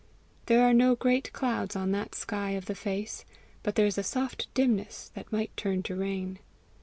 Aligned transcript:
There 0.47 0.63
are 0.63 0.73
no 0.73 0.95
great 0.95 1.31
clouds 1.31 1.75
on 1.75 1.91
that 1.91 2.15
sky 2.15 2.53
of 2.53 2.65
the 2.65 2.73
face, 2.73 3.23
but 3.61 3.75
there 3.75 3.85
is 3.85 3.99
a 3.99 4.03
soft 4.03 4.51
dimness 4.55 5.11
that 5.13 5.31
might 5.31 5.55
turn 5.55 5.83
to 5.83 5.95
rain. 5.95 6.39